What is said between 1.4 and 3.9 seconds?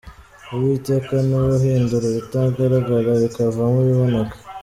we uhindura ibitagaragara bikavamo